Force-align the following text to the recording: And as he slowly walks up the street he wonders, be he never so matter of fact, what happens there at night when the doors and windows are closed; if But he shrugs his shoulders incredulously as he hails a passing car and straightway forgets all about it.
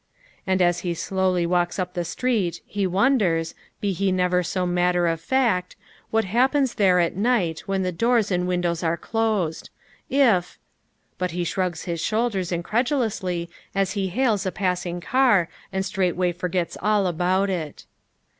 And 0.47 0.63
as 0.63 0.79
he 0.79 0.95
slowly 0.95 1.45
walks 1.45 1.77
up 1.77 1.93
the 1.93 2.03
street 2.03 2.61
he 2.65 2.87
wonders, 2.87 3.53
be 3.79 3.91
he 3.93 4.11
never 4.11 4.41
so 4.41 4.65
matter 4.65 5.05
of 5.05 5.21
fact, 5.21 5.75
what 6.09 6.25
happens 6.25 6.73
there 6.73 6.99
at 6.99 7.15
night 7.15 7.59
when 7.67 7.83
the 7.83 7.91
doors 7.91 8.31
and 8.31 8.47
windows 8.47 8.81
are 8.81 8.97
closed; 8.97 9.69
if 10.09 10.57
But 11.19 11.29
he 11.37 11.43
shrugs 11.43 11.83
his 11.83 12.01
shoulders 12.01 12.51
incredulously 12.51 13.47
as 13.75 13.91
he 13.91 14.07
hails 14.07 14.43
a 14.47 14.51
passing 14.51 15.01
car 15.01 15.49
and 15.71 15.85
straightway 15.85 16.31
forgets 16.31 16.75
all 16.81 17.05
about 17.05 17.51
it. 17.51 17.85